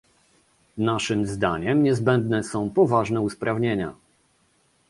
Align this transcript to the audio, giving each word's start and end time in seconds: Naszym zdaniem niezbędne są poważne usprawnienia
Naszym 0.77 1.25
zdaniem 1.25 1.83
niezbędne 1.83 2.43
są 2.43 2.69
poważne 2.69 3.21
usprawnienia 3.21 3.93